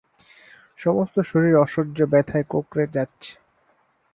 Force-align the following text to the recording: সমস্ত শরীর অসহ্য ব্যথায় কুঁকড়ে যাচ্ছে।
সমস্ত 0.79 1.15
শরীর 1.21 1.53
অসহ্য 1.57 1.97
ব্যথায় 2.11 2.45
কুঁকড়ে 2.49 2.85
যাচ্ছে। 2.93 3.33